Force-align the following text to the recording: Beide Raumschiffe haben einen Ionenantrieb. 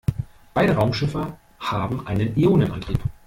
Beide 0.55 0.73
Raumschiffe 0.73 1.37
haben 1.59 2.07
einen 2.07 2.35
Ionenantrieb. 2.35 2.97